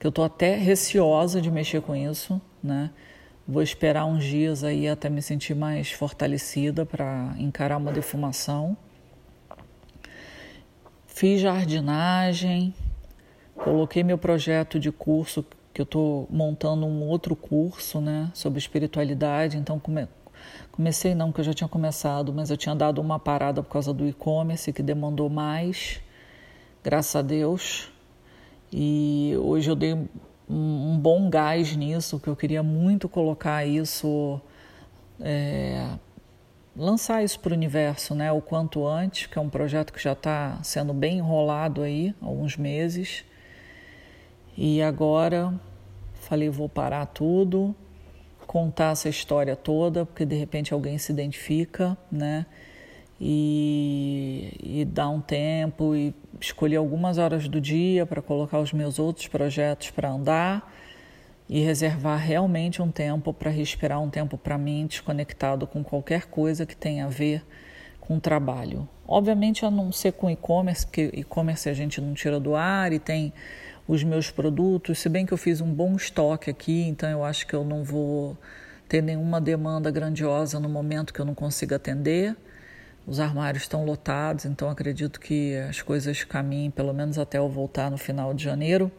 que 0.00 0.06
eu 0.06 0.10
tô 0.10 0.24
até 0.24 0.56
receosa 0.56 1.40
de 1.40 1.48
mexer 1.48 1.80
com 1.80 1.94
isso, 1.94 2.40
né? 2.60 2.90
Vou 3.46 3.62
esperar 3.62 4.04
uns 4.04 4.24
dias 4.24 4.64
aí 4.64 4.88
até 4.88 5.08
me 5.08 5.22
sentir 5.22 5.54
mais 5.54 5.92
fortalecida 5.92 6.84
para 6.84 7.34
encarar 7.38 7.76
uma 7.76 7.92
defumação. 7.92 8.76
Fiz 11.12 11.40
jardinagem, 11.40 12.72
coloquei 13.54 14.02
meu 14.02 14.16
projeto 14.16 14.78
de 14.78 14.90
curso 14.90 15.44
que 15.74 15.80
eu 15.80 15.84
estou 15.84 16.26
montando 16.30 16.86
um 16.86 17.02
outro 17.08 17.36
curso, 17.36 18.00
né, 18.00 18.30
sobre 18.32 18.58
espiritualidade. 18.58 19.58
Então 19.58 19.78
come, 19.78 20.08
comecei 20.72 21.14
não, 21.14 21.30
que 21.30 21.40
eu 21.40 21.44
já 21.44 21.52
tinha 21.52 21.68
começado, 21.68 22.32
mas 22.32 22.48
eu 22.48 22.56
tinha 22.56 22.74
dado 22.74 23.02
uma 23.02 23.18
parada 23.18 23.62
por 23.62 23.70
causa 23.70 23.92
do 23.92 24.08
e-commerce 24.08 24.72
que 24.72 24.82
demandou 24.82 25.28
mais, 25.28 26.00
graças 26.82 27.14
a 27.16 27.22
Deus. 27.22 27.92
E 28.72 29.34
hoje 29.36 29.70
eu 29.70 29.76
dei 29.76 29.98
um 30.48 30.98
bom 30.98 31.28
gás 31.28 31.76
nisso, 31.76 32.18
que 32.18 32.28
eu 32.28 32.36
queria 32.36 32.62
muito 32.62 33.08
colocar 33.08 33.66
isso, 33.66 34.40
é, 35.20 35.86
lançar 36.76 37.22
isso 37.22 37.40
para 37.40 37.52
o 37.52 37.56
universo, 37.56 38.14
né, 38.14 38.30
o 38.32 38.40
quanto 38.40 38.86
antes, 38.86 39.26
que 39.26 39.38
é 39.38 39.40
um 39.40 39.48
projeto 39.48 39.92
que 39.92 40.02
já 40.02 40.12
está 40.12 40.58
sendo 40.62 40.92
bem 40.92 41.18
enrolado 41.18 41.82
aí, 41.82 42.14
alguns 42.20 42.56
meses. 42.56 43.24
E 44.56 44.82
agora 44.82 45.54
falei, 46.20 46.48
vou 46.48 46.68
parar 46.68 47.06
tudo, 47.06 47.74
contar 48.46 48.92
essa 48.92 49.08
história 49.08 49.56
toda, 49.56 50.04
porque 50.04 50.24
de 50.24 50.36
repente 50.36 50.72
alguém 50.72 50.98
se 50.98 51.12
identifica, 51.12 51.96
né? 52.10 52.46
E, 53.22 54.56
e 54.62 54.84
dar 54.84 55.10
um 55.10 55.20
tempo 55.20 55.94
e 55.94 56.14
escolher 56.40 56.76
algumas 56.76 57.18
horas 57.18 57.48
do 57.48 57.60
dia 57.60 58.06
para 58.06 58.22
colocar 58.22 58.58
os 58.58 58.72
meus 58.72 58.98
outros 58.98 59.28
projetos 59.28 59.90
para 59.90 60.10
andar 60.10 60.72
e 61.50 61.58
reservar 61.64 62.20
realmente 62.20 62.80
um 62.80 62.92
tempo 62.92 63.34
para 63.34 63.50
respirar, 63.50 64.00
um 64.00 64.08
tempo 64.08 64.38
para 64.38 64.56
mim 64.56 64.86
desconectado 64.86 65.66
com 65.66 65.82
qualquer 65.82 66.26
coisa 66.26 66.64
que 66.64 66.76
tenha 66.76 67.06
a 67.06 67.08
ver 67.08 67.44
com 68.00 68.20
trabalho. 68.20 68.88
Obviamente, 69.04 69.66
a 69.66 69.70
não 69.70 69.90
ser 69.90 70.12
com 70.12 70.30
e-commerce, 70.30 70.86
porque 70.86 71.10
e-commerce 71.12 71.68
a 71.68 71.74
gente 71.74 72.00
não 72.00 72.14
tira 72.14 72.38
do 72.38 72.54
ar 72.54 72.92
e 72.92 73.00
tem 73.00 73.32
os 73.88 74.04
meus 74.04 74.30
produtos, 74.30 75.00
se 75.00 75.08
bem 75.08 75.26
que 75.26 75.32
eu 75.32 75.36
fiz 75.36 75.60
um 75.60 75.74
bom 75.74 75.96
estoque 75.96 76.48
aqui, 76.48 76.82
então 76.82 77.10
eu 77.10 77.24
acho 77.24 77.44
que 77.44 77.54
eu 77.54 77.64
não 77.64 77.82
vou 77.82 78.38
ter 78.88 79.02
nenhuma 79.02 79.40
demanda 79.40 79.90
grandiosa 79.90 80.60
no 80.60 80.68
momento 80.68 81.12
que 81.12 81.18
eu 81.18 81.24
não 81.24 81.34
consiga 81.34 81.74
atender. 81.74 82.36
Os 83.04 83.18
armários 83.18 83.64
estão 83.64 83.84
lotados, 83.84 84.44
então 84.44 84.70
acredito 84.70 85.18
que 85.18 85.56
as 85.68 85.82
coisas 85.82 86.22
caminhem 86.22 86.70
pelo 86.70 86.94
menos 86.94 87.18
até 87.18 87.38
eu 87.38 87.48
voltar 87.48 87.90
no 87.90 87.98
final 87.98 88.32
de 88.32 88.44
janeiro. 88.44 88.92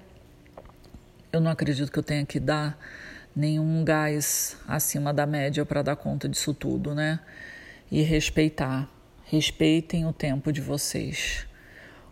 Eu 1.34 1.40
não 1.40 1.50
acredito 1.50 1.90
que 1.90 1.98
eu 1.98 2.04
tenha 2.04 2.26
que 2.26 2.42
dar 2.42 2.78
nenhum 3.34 3.86
gás 3.86 4.58
acima 4.68 5.14
da 5.14 5.26
média 5.26 5.66
para 5.66 5.82
dar 5.82 5.96
conta 5.96 6.28
disso 6.28 6.54
tudo, 6.54 6.94
né? 6.94 7.22
E 7.90 8.02
respeitar. 8.02 8.90
Respeitem 9.24 10.06
o 10.06 10.12
tempo 10.12 10.52
de 10.52 10.60
vocês. 10.60 11.48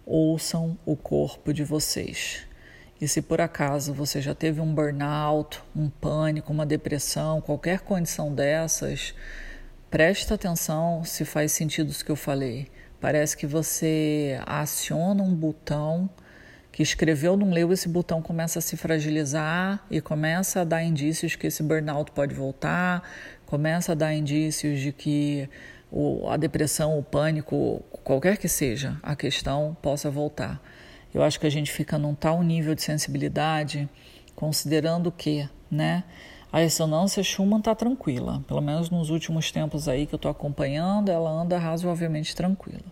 Ouçam 0.05 0.79
o 0.85 0.95
corpo 0.95 1.53
de 1.53 1.65
vocês. 1.65 2.47
E 3.01 3.09
se 3.09 3.21
por 3.21 3.41
acaso 3.41 3.93
você 3.93 4.21
já 4.21 4.33
teve 4.33 4.61
um 4.61 4.73
burnout, 4.73 5.61
um 5.75 5.89
pânico, 5.89 6.53
uma 6.53 6.65
depressão, 6.65 7.41
qualquer 7.41 7.81
condição 7.81 8.33
dessas, 8.33 9.13
presta 9.91 10.35
atenção 10.35 11.03
se 11.03 11.25
faz 11.25 11.51
sentido 11.51 11.91
isso 11.91 12.05
que 12.05 12.11
eu 12.11 12.15
falei. 12.15 12.69
Parece 13.01 13.35
que 13.35 13.45
você 13.45 14.39
aciona 14.45 15.21
um 15.23 15.35
botão 15.35 16.09
que 16.71 16.83
escreveu, 16.83 17.35
não 17.35 17.49
leu, 17.49 17.73
esse 17.73 17.89
botão 17.89 18.21
começa 18.21 18.59
a 18.59 18.61
se 18.61 18.77
fragilizar 18.77 19.83
e 19.89 19.99
começa 19.99 20.61
a 20.61 20.63
dar 20.63 20.83
indícios 20.83 21.35
que 21.35 21.47
esse 21.47 21.63
burnout 21.63 22.11
pode 22.11 22.33
voltar, 22.33 23.03
começa 23.45 23.91
a 23.91 23.95
dar 23.95 24.13
indícios 24.13 24.79
de 24.79 24.91
que 24.91 25.49
a 26.29 26.37
depressão, 26.37 26.97
o 26.97 27.03
pânico, 27.03 27.83
qualquer 28.03 28.37
que 28.37 28.47
seja 28.47 28.97
a 29.01 29.15
questão, 29.15 29.75
possa 29.81 30.09
voltar. 30.09 30.61
Eu 31.13 31.23
acho 31.23 31.39
que 31.39 31.47
a 31.47 31.49
gente 31.49 31.71
fica 31.71 31.97
num 31.97 32.13
tal 32.13 32.43
nível 32.43 32.75
de 32.75 32.83
sensibilidade, 32.83 33.89
considerando 34.35 35.11
que, 35.11 35.49
né, 35.71 36.03
a 36.51 36.59
ressonância 36.59 37.23
Schumann 37.23 37.59
está 37.59 37.75
tranquila, 37.75 38.43
pelo 38.47 38.61
menos 38.61 38.89
nos 38.89 39.09
últimos 39.09 39.51
tempos 39.51 39.87
aí 39.87 40.05
que 40.05 40.13
eu 40.13 40.17
estou 40.17 40.31
acompanhando, 40.31 41.09
ela 41.09 41.29
anda 41.29 41.57
razoavelmente 41.57 42.35
tranquila. 42.35 42.85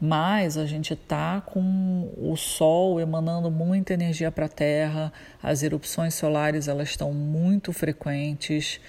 Mas 0.00 0.56
a 0.56 0.64
gente 0.64 0.94
está 0.94 1.42
com 1.42 2.10
o 2.16 2.34
Sol 2.34 2.98
emanando 2.98 3.50
muita 3.50 3.92
energia 3.92 4.32
para 4.32 4.46
a 4.46 4.48
Terra, 4.48 5.12
as 5.42 5.62
erupções 5.62 6.14
solares 6.14 6.68
elas 6.68 6.88
estão 6.88 7.12
muito 7.12 7.70
frequentes 7.70 8.80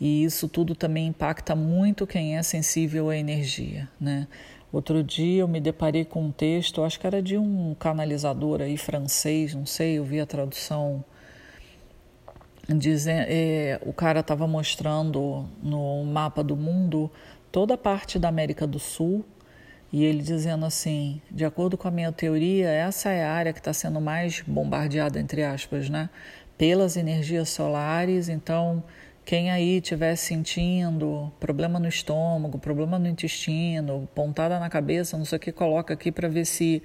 e 0.00 0.24
isso 0.24 0.48
tudo 0.48 0.74
também 0.74 1.06
impacta 1.06 1.54
muito 1.54 2.04
quem 2.04 2.36
é 2.36 2.42
sensível 2.42 3.10
à 3.10 3.16
energia, 3.16 3.88
né? 4.00 4.26
Outro 4.72 5.02
dia 5.04 5.42
eu 5.42 5.48
me 5.48 5.60
deparei 5.60 6.04
com 6.04 6.24
um 6.24 6.32
texto, 6.32 6.82
acho 6.82 6.98
que 6.98 7.06
era 7.06 7.22
de 7.22 7.38
um 7.38 7.74
canalizador 7.78 8.60
aí 8.60 8.76
francês, 8.76 9.54
não 9.54 9.64
sei, 9.64 9.98
eu 9.98 10.04
vi 10.04 10.20
a 10.20 10.26
tradução. 10.26 11.04
Dizem, 12.68 13.14
é, 13.16 13.80
o 13.86 13.92
cara 13.92 14.20
estava 14.20 14.46
mostrando 14.48 15.46
no 15.62 16.04
mapa 16.04 16.42
do 16.42 16.56
mundo 16.56 17.08
toda 17.52 17.74
a 17.74 17.78
parte 17.78 18.18
da 18.18 18.28
América 18.28 18.66
do 18.66 18.80
Sul 18.80 19.24
e 19.92 20.04
ele 20.04 20.22
dizendo 20.22 20.66
assim: 20.66 21.20
de 21.30 21.44
acordo 21.44 21.76
com 21.76 21.88
a 21.88 21.90
minha 21.90 22.12
teoria, 22.12 22.68
essa 22.68 23.10
é 23.10 23.24
a 23.24 23.32
área 23.32 23.52
que 23.52 23.60
está 23.60 23.72
sendo 23.72 24.00
mais 24.00 24.42
bombardeada, 24.46 25.20
entre 25.20 25.44
aspas, 25.44 25.88
né, 25.88 26.10
pelas 26.58 26.96
energias 26.96 27.48
solares. 27.48 28.28
Então, 28.28 28.82
quem 29.24 29.50
aí 29.50 29.78
estiver 29.78 30.14
sentindo 30.16 31.32
problema 31.40 31.78
no 31.78 31.88
estômago, 31.88 32.58
problema 32.58 32.98
no 32.98 33.08
intestino, 33.08 34.08
pontada 34.14 34.58
na 34.60 34.70
cabeça, 34.70 35.18
não 35.18 35.24
sei 35.24 35.36
o 35.36 35.40
que, 35.40 35.52
coloca 35.52 35.94
aqui 35.94 36.12
para 36.12 36.28
ver 36.28 36.44
se 36.44 36.82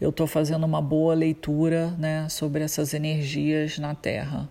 eu 0.00 0.10
estou 0.10 0.26
fazendo 0.26 0.64
uma 0.64 0.80
boa 0.80 1.14
leitura 1.14 1.90
né, 1.98 2.28
sobre 2.28 2.62
essas 2.62 2.94
energias 2.94 3.78
na 3.78 3.94
Terra. 3.94 4.48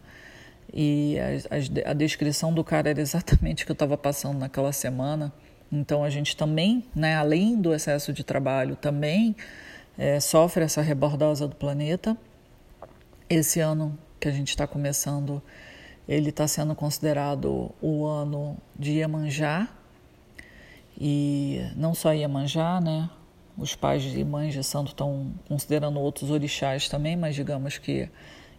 E 0.71 1.17
a, 1.19 1.87
a, 1.87 1.91
a 1.91 1.93
descrição 1.93 2.53
do 2.53 2.63
cara 2.63 2.89
era 2.89 3.01
exatamente 3.01 3.63
o 3.63 3.65
que 3.65 3.71
eu 3.71 3.73
estava 3.73 3.97
passando 3.97 4.37
naquela 4.37 4.71
semana. 4.71 5.33
Então 5.71 6.03
a 6.03 6.09
gente 6.09 6.35
também, 6.35 6.83
né, 6.95 7.15
além 7.15 7.59
do 7.59 7.73
excesso 7.73 8.11
de 8.11 8.23
trabalho, 8.23 8.75
também 8.75 9.35
é, 9.97 10.19
sofre 10.19 10.63
essa 10.63 10.81
rebordosa 10.81 11.47
do 11.47 11.55
planeta. 11.55 12.17
Esse 13.29 13.59
ano 13.59 13.97
que 14.19 14.27
a 14.27 14.31
gente 14.31 14.49
está 14.49 14.65
começando 14.65 15.41
ele 16.09 16.29
está 16.29 16.47
sendo 16.47 16.73
considerado 16.73 17.69
o 17.79 18.03
ano 18.03 18.57
de 18.75 18.93
Iemanjá, 18.93 19.67
e 20.99 21.61
não 21.75 21.93
só 21.93 22.11
Iemanjá, 22.11 22.81
né? 22.81 23.07
Os 23.55 23.75
pais 23.75 24.01
de 24.01 24.23
de 24.23 24.63
santo 24.63 24.87
estão 24.87 25.31
considerando 25.47 25.99
outros 25.99 26.31
orixás 26.31 26.89
também, 26.89 27.15
mas 27.15 27.35
digamos 27.35 27.77
que 27.77 28.09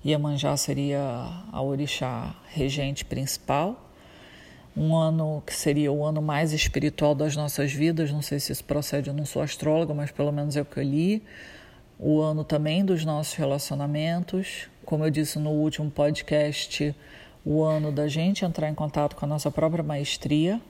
Iemanjá 0.05 0.57
seria 0.57 1.01
a 1.51 1.61
orixá 1.61 2.37
regente 2.51 3.05
principal. 3.05 3.90
Um 4.77 4.95
ano 4.95 5.43
que 5.45 5.55
seria 5.55 5.91
o 5.91 6.05
ano 6.05 6.23
mais 6.23 6.53
espiritual 6.53 7.15
das 7.15 7.35
nossas 7.37 7.73
vidas, 7.73 8.13
não 8.13 8.23
sei 8.23 8.39
se 8.39 8.53
isso 8.53 8.65
procede, 8.65 9.09
eu 9.09 9.15
não 9.15 9.27
sou 9.27 9.43
astróloga, 9.43 9.93
mas 9.93 10.11
pelo 10.11 10.33
menos 10.33 10.57
é 10.57 10.63
o 10.63 10.65
que 10.65 10.79
eu 10.79 10.85
li. 10.85 11.23
O 11.99 12.21
ano 12.21 12.45
também 12.45 12.85
dos 12.85 13.05
nossos 13.05 13.35
relacionamentos. 13.35 14.69
Como 14.85 15.05
eu 15.05 15.11
disse 15.11 15.39
no 15.39 15.51
último 15.51 15.91
podcast, 15.91 16.95
o 17.45 17.63
ano 17.63 17.91
da 17.93 18.09
gente 18.09 18.45
entrar 18.45 18.69
em 18.69 18.75
contato 18.75 19.17
com 19.17 19.25
a 19.25 19.29
nossa 19.29 19.51
própria 19.51 19.83
maestria, 19.83 20.61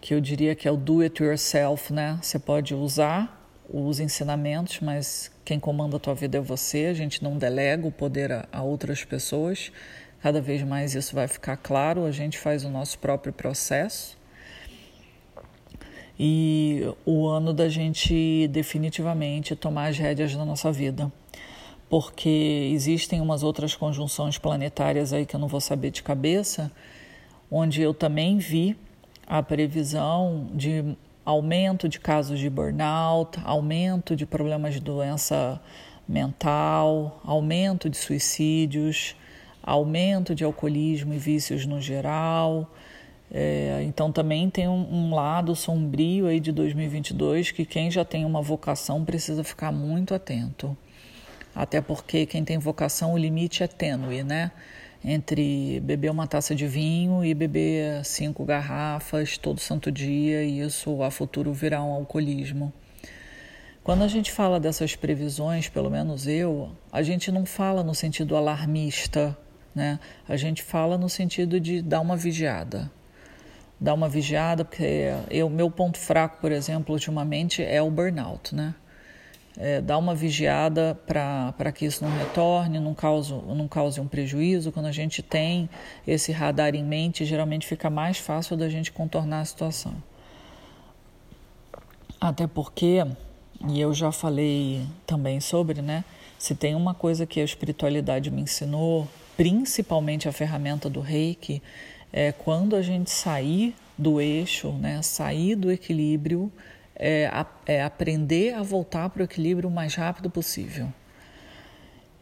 que 0.00 0.14
eu 0.14 0.20
diria 0.20 0.54
que 0.54 0.68
é 0.68 0.70
o 0.70 0.76
do 0.76 1.00
it 1.00 1.22
yourself, 1.22 1.92
né? 1.92 2.18
Você 2.22 2.38
pode 2.38 2.74
usar 2.74 3.36
os 3.68 3.98
ensinamentos, 3.98 4.80
mas 4.80 5.30
quem 5.44 5.58
comanda 5.58 5.96
a 5.96 6.00
tua 6.00 6.14
vida 6.14 6.38
é 6.38 6.40
você. 6.40 6.86
A 6.86 6.94
gente 6.94 7.22
não 7.22 7.36
delega 7.36 7.86
o 7.86 7.92
poder 7.92 8.32
a, 8.32 8.48
a 8.52 8.62
outras 8.62 9.04
pessoas. 9.04 9.72
Cada 10.22 10.40
vez 10.40 10.62
mais 10.62 10.94
isso 10.94 11.14
vai 11.14 11.28
ficar 11.28 11.56
claro. 11.56 12.04
A 12.04 12.10
gente 12.10 12.38
faz 12.38 12.64
o 12.64 12.70
nosso 12.70 12.98
próprio 12.98 13.32
processo. 13.32 14.16
E 16.18 16.82
o 17.04 17.26
ano 17.26 17.52
da 17.52 17.68
gente 17.68 18.48
definitivamente 18.48 19.54
tomar 19.54 19.88
as 19.88 19.98
rédeas 19.98 20.34
da 20.34 20.44
nossa 20.44 20.72
vida 20.72 21.12
porque 21.88 22.70
existem 22.72 23.20
umas 23.20 23.42
outras 23.42 23.74
conjunções 23.74 24.38
planetárias 24.38 25.12
aí 25.12 25.24
que 25.24 25.36
eu 25.36 25.40
não 25.40 25.48
vou 25.48 25.60
saber 25.60 25.90
de 25.90 26.02
cabeça, 26.02 26.70
onde 27.50 27.80
eu 27.80 27.94
também 27.94 28.38
vi 28.38 28.76
a 29.26 29.42
previsão 29.42 30.48
de 30.52 30.96
aumento 31.24 31.88
de 31.88 31.98
casos 31.98 32.38
de 32.38 32.50
burnout, 32.50 33.38
aumento 33.44 34.14
de 34.16 34.26
problemas 34.26 34.74
de 34.74 34.80
doença 34.80 35.60
mental, 36.08 37.20
aumento 37.24 37.88
de 37.90 37.96
suicídios, 37.96 39.16
aumento 39.66 40.34
de 40.34 40.44
alcoolismo 40.44 41.12
e 41.12 41.18
vícios 41.18 41.66
no 41.66 41.80
geral. 41.80 42.72
É, 43.30 43.82
então 43.84 44.10
também 44.12 44.48
tem 44.48 44.68
um, 44.68 44.86
um, 44.94 45.14
lado 45.14 45.54
sombrio 45.56 46.28
aí 46.28 46.38
de 46.38 46.52
2022 46.52 47.50
que 47.50 47.66
quem 47.66 47.90
já 47.90 48.04
tem 48.04 48.24
uma 48.24 48.40
vocação 48.40 49.04
precisa 49.04 49.42
ficar 49.42 49.72
muito 49.72 50.14
atento 50.14 50.76
até 51.56 51.80
porque 51.80 52.26
quem 52.26 52.44
tem 52.44 52.58
vocação 52.58 53.14
o 53.14 53.18
limite 53.18 53.62
é 53.62 53.66
tênue, 53.66 54.22
né? 54.22 54.52
Entre 55.02 55.80
beber 55.80 56.10
uma 56.10 56.26
taça 56.26 56.54
de 56.54 56.66
vinho 56.66 57.24
e 57.24 57.32
beber 57.32 58.04
cinco 58.04 58.44
garrafas 58.44 59.38
todo 59.38 59.58
santo 59.58 59.90
dia, 59.90 60.44
e 60.44 60.60
isso 60.60 61.02
a 61.02 61.10
futuro 61.10 61.54
virar 61.54 61.82
um 61.82 61.92
alcoolismo. 61.92 62.70
Quando 63.82 64.02
a 64.02 64.08
gente 64.08 64.32
fala 64.32 64.60
dessas 64.60 64.96
previsões, 64.96 65.68
pelo 65.68 65.88
menos 65.88 66.26
eu, 66.26 66.70
a 66.92 67.02
gente 67.02 67.32
não 67.32 67.46
fala 67.46 67.82
no 67.82 67.94
sentido 67.94 68.36
alarmista, 68.36 69.36
né? 69.76 70.00
A 70.26 70.36
gente 70.36 70.62
fala 70.62 70.96
no 70.96 71.08
sentido 71.08 71.60
de 71.60 71.82
dar 71.82 72.00
uma 72.00 72.16
vigiada. 72.16 72.90
Dar 73.78 73.92
uma 73.92 74.08
vigiada, 74.08 74.64
porque 74.64 75.10
o 75.44 75.50
meu 75.50 75.70
ponto 75.70 75.98
fraco, 75.98 76.40
por 76.40 76.50
exemplo, 76.50 76.94
ultimamente 76.94 77.62
é 77.62 77.82
o 77.82 77.90
burnout, 77.90 78.54
né? 78.54 78.74
É, 79.58 79.80
dar 79.80 79.98
uma 79.98 80.14
vigiada 80.14 80.98
para 81.06 81.72
que 81.72 81.84
isso 81.84 82.04
não 82.04 82.10
retorne, 82.16 82.78
não 82.78 82.94
cause, 82.94 83.32
não 83.32 83.68
cause 83.68 84.00
um 84.00 84.08
prejuízo. 84.08 84.72
Quando 84.72 84.86
a 84.86 84.92
gente 84.92 85.22
tem 85.22 85.68
esse 86.06 86.32
radar 86.32 86.74
em 86.74 86.84
mente, 86.84 87.24
geralmente 87.26 87.66
fica 87.66 87.90
mais 87.90 88.16
fácil 88.18 88.56
da 88.56 88.68
gente 88.68 88.90
contornar 88.90 89.40
a 89.40 89.44
situação. 89.44 89.94
Até 92.18 92.46
porque, 92.46 93.04
e 93.68 93.80
eu 93.80 93.92
já 93.92 94.10
falei 94.10 94.86
também 95.06 95.38
sobre, 95.40 95.82
né? 95.82 96.02
Se 96.38 96.54
tem 96.54 96.74
uma 96.74 96.94
coisa 96.94 97.26
que 97.26 97.40
a 97.40 97.44
espiritualidade 97.44 98.30
me 98.30 98.42
ensinou, 98.42 99.08
principalmente 99.36 100.28
a 100.28 100.32
ferramenta 100.32 100.88
do 100.88 101.00
reiki, 101.00 101.62
é 102.12 102.32
quando 102.32 102.74
a 102.76 102.82
gente 102.82 103.10
sair 103.10 103.74
do 103.96 104.20
eixo, 104.20 104.72
né? 104.72 105.02
Sair 105.02 105.54
do 105.54 105.70
equilíbrio, 105.70 106.50
é, 106.94 107.30
é 107.66 107.82
aprender 107.82 108.54
a 108.54 108.62
voltar 108.62 109.08
para 109.10 109.20
o 109.20 109.24
equilíbrio 109.24 109.68
o 109.68 109.72
mais 109.72 109.94
rápido 109.94 110.30
possível. 110.30 110.92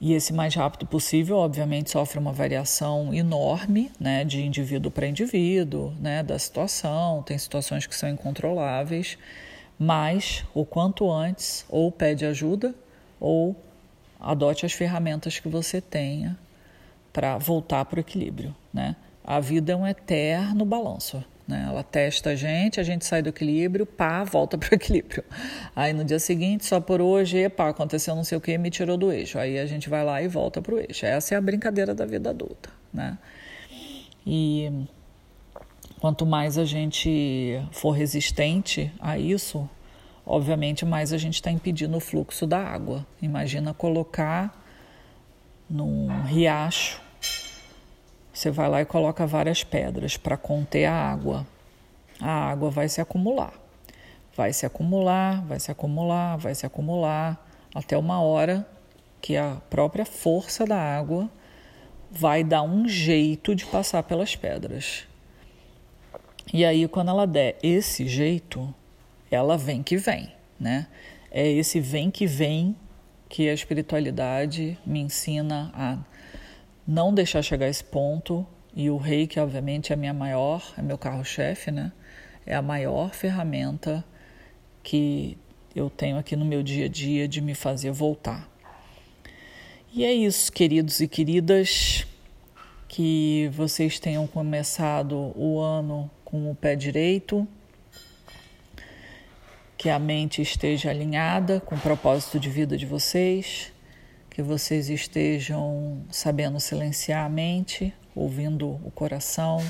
E 0.01 0.13
esse 0.13 0.33
mais 0.33 0.55
rápido 0.55 0.87
possível, 0.87 1.37
obviamente, 1.37 1.91
sofre 1.91 2.19
uma 2.19 2.33
variação 2.33 3.15
enorme, 3.15 3.91
né, 3.99 4.25
de 4.25 4.43
indivíduo 4.43 4.91
para 4.91 5.07
indivíduo, 5.07 5.93
né, 6.01 6.23
da 6.23 6.39
situação. 6.39 7.23
Tem 7.23 7.39
situações 7.39 7.87
que 7.87 7.95
são 7.95 8.09
incontroláveis 8.09 9.17
mas 9.79 10.45
o 10.55 10.65
quanto 10.65 11.11
antes 11.11 11.65
ou 11.69 11.91
pede 11.91 12.25
ajuda 12.25 12.75
ou 13.19 13.57
adote 14.21 14.65
as 14.65 14.73
ferramentas 14.73 15.39
que 15.39 15.49
você 15.49 15.81
tenha 15.81 16.39
para 17.15 17.39
voltar 17.39 17.87
para 17.87 17.97
o 17.97 18.01
equilíbrio, 18.01 18.55
né? 18.73 18.95
A 19.25 19.41
vida 19.41 19.73
é 19.73 19.77
um 19.77 19.87
eterno 19.87 20.67
balanço, 20.67 21.25
né? 21.49 21.65
Ela 21.67 21.83
testa 21.83 22.31
a 22.31 22.35
gente, 22.35 22.79
a 22.79 22.83
gente 22.83 23.07
sai 23.07 23.23
do 23.23 23.31
equilíbrio, 23.31 23.87
pá, 23.87 24.23
volta 24.23 24.59
para 24.59 24.73
o 24.73 24.75
equilíbrio. 24.75 25.25
Aí 25.75 25.95
no 25.95 26.05
dia 26.05 26.19
seguinte, 26.19 26.67
só 26.67 26.79
por 26.79 27.01
hoje, 27.01 27.49
pá, 27.49 27.71
aconteceu 27.71 28.15
não 28.15 28.25
sei 28.25 28.37
o 28.37 28.41
que, 28.41 28.59
me 28.59 28.71
tirou 28.71 28.99
do 28.99 29.11
eixo. 29.11 29.39
Aí 29.39 29.59
a 29.59 29.65
gente 29.65 29.89
vai 29.89 30.05
lá 30.05 30.21
e 30.21 30.29
volta 30.29 30.61
para 30.61 30.75
o 30.75 30.79
eixo. 30.79 31.07
Essa 31.07 31.35
é 31.35 31.39
a 31.39 31.41
brincadeira 31.41 31.95
da 31.95 32.05
vida 32.05 32.29
adulta, 32.29 32.69
né? 32.93 33.17
E 34.27 34.87
Quanto 36.05 36.27
mais 36.27 36.59
a 36.59 36.67
gente 36.67 37.59
for 37.73 37.93
resistente 37.93 38.93
a 39.01 39.19
isso, 39.19 39.67
obviamente 40.27 40.85
mais 40.85 41.15
a 41.15 41.17
gente 41.17 41.37
está 41.37 41.51
impedindo 41.51 41.97
o 41.97 42.01
fluxo 42.01 42.47
da 42.47 42.63
água. 42.63 43.07
Imagina 43.23 43.73
colocar 43.73 44.63
num 45.67 46.09
riacho, 46.25 47.01
você 48.35 48.51
vai 48.51 48.69
lá 48.69 48.83
e 48.83 48.85
coloca 48.85 49.25
várias 49.25 49.63
pedras 49.63 50.17
para 50.17 50.37
conter 50.37 50.87
a 50.87 50.93
água. 50.93 51.47
A 52.21 52.51
água 52.51 52.69
vai 52.69 52.89
se 52.89 53.01
acumular, 53.01 53.55
vai 54.37 54.53
se 54.53 54.67
acumular, 54.67 55.45
vai 55.47 55.61
se 55.61 55.71
acumular, 55.71 56.37
vai 56.37 56.55
se 56.55 56.67
acumular, 56.67 57.49
até 57.73 57.97
uma 57.97 58.21
hora 58.21 58.67
que 59.23 59.37
a 59.37 59.59
própria 59.71 60.05
força 60.05 60.67
da 60.67 60.77
água 60.77 61.31
vai 62.11 62.43
dar 62.43 62.63
um 62.63 62.89
jeito 62.89 63.55
de 63.55 63.65
passar 63.67 64.03
pelas 64.03 64.35
pedras. 64.35 65.07
E 66.53 66.65
aí, 66.65 66.89
quando 66.89 67.11
ela 67.11 67.27
der 67.27 67.57
esse 67.63 68.09
jeito, 68.09 68.75
ela 69.31 69.57
vem 69.57 69.83
que 69.83 69.97
vem, 69.97 70.33
né? 70.59 70.89
É 71.31 71.49
esse 71.49 71.81
vem 71.81 72.11
que 72.11 72.27
vem 72.27 72.77
que 73.29 73.49
a 73.49 73.55
espiritualidade 73.55 74.77
me 74.85 75.01
ensina 75.01 75.71
a 75.75 75.99
não 76.87 77.13
deixar 77.13 77.43
chegar 77.43 77.69
esse 77.69 77.85
ponto. 77.85 78.47
E 78.75 78.91
o 78.91 78.97
rei, 78.97 79.27
que 79.27 79.39
obviamente 79.39 79.93
é 79.93 79.95
a 79.95 79.97
minha 79.97 80.13
maior, 80.13 80.75
é 80.77 80.83
meu 80.83 80.99
carro-chefe, 80.99 81.71
né? 81.71 81.93
É 82.45 82.55
a 82.55 82.63
maior 82.63 83.15
ferramenta 83.15 84.05
que 84.83 85.39
eu 85.75 85.89
tenho 85.89 86.19
aqui 86.19 86.37
no 86.37 86.45
meu 86.45 86.63
dia 86.63 86.87
a 86.87 86.89
dia 86.89 87.27
de 87.27 87.41
me 87.41 87.55
fazer 87.55 87.91
voltar. 87.91 88.49
E 89.93 90.05
é 90.05 90.13
isso, 90.13 90.53
queridos 90.53 91.01
e 91.01 91.07
queridas, 91.07 92.05
que 92.89 93.49
vocês 93.53 93.99
tenham 93.99 94.27
começado 94.27 95.33
o 95.37 95.61
ano 95.61 96.11
com 96.25 96.51
o 96.51 96.55
pé 96.55 96.75
direito, 96.75 97.47
que 99.77 99.89
a 99.89 99.99
mente 99.99 100.43
esteja 100.43 100.91
alinhada 100.91 101.61
com 101.61 101.75
o 101.75 101.81
propósito 101.81 102.41
de 102.41 102.49
vida 102.49 102.77
de 102.77 102.87
vocês, 102.87 103.73
que 104.35 104.43
vocês 104.43 104.91
estejam 104.91 106.05
sabendo 106.11 106.61
silenciar 106.61 107.25
a 107.25 107.29
mente, 107.31 107.95
ouvindo 108.15 108.69
o 108.85 108.91
coração, 108.91 109.65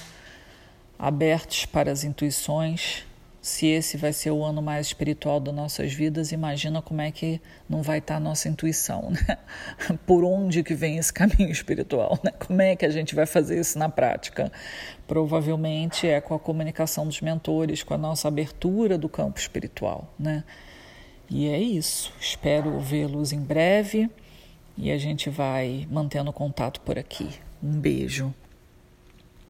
abertos 0.98 1.64
para 1.66 1.92
as 1.92 2.02
intuições 2.02 3.04
se 3.44 3.66
esse 3.66 3.98
vai 3.98 4.10
ser 4.10 4.30
o 4.30 4.42
ano 4.42 4.62
mais 4.62 4.86
espiritual 4.86 5.38
das 5.38 5.54
nossas 5.54 5.92
vidas, 5.92 6.32
imagina 6.32 6.80
como 6.80 7.02
é 7.02 7.10
que 7.10 7.42
não 7.68 7.82
vai 7.82 7.98
estar 7.98 8.16
a 8.16 8.20
nossa 8.20 8.48
intuição, 8.48 9.10
né? 9.10 9.36
Por 10.06 10.24
onde 10.24 10.62
que 10.62 10.74
vem 10.74 10.96
esse 10.96 11.12
caminho 11.12 11.50
espiritual, 11.50 12.18
né? 12.24 12.30
Como 12.30 12.62
é 12.62 12.74
que 12.74 12.86
a 12.86 12.88
gente 12.88 13.14
vai 13.14 13.26
fazer 13.26 13.60
isso 13.60 13.78
na 13.78 13.90
prática? 13.90 14.50
Provavelmente 15.06 16.08
é 16.08 16.22
com 16.22 16.32
a 16.32 16.38
comunicação 16.38 17.06
dos 17.06 17.20
mentores, 17.20 17.82
com 17.82 17.92
a 17.92 17.98
nossa 17.98 18.28
abertura 18.28 18.96
do 18.96 19.10
campo 19.10 19.38
espiritual, 19.38 20.10
né? 20.18 20.42
E 21.28 21.46
é 21.46 21.58
isso. 21.58 22.14
Espero 22.18 22.80
vê-los 22.80 23.30
em 23.30 23.40
breve 23.40 24.08
e 24.76 24.90
a 24.90 24.98
gente 24.98 25.30
vai 25.30 25.86
mantendo 25.90 26.32
contato 26.32 26.80
por 26.80 26.98
aqui. 26.98 27.28
Um 27.62 27.80
beijo. 27.80 28.34